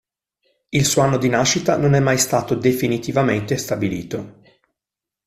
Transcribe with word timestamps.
Il 0.69 0.83
suo 0.87 1.03
anno 1.03 1.17
di 1.19 1.29
nascita 1.29 1.77
non 1.77 1.93
è 1.93 1.99
mai 1.99 2.17
stato 2.17 2.55
definitivamente 2.55 3.55
stabilito. 3.57 4.41